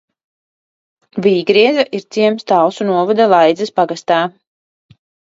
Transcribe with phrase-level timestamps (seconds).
[1.25, 4.19] Vīgrieze ir ciems Talsu novada Laidzes pagastā.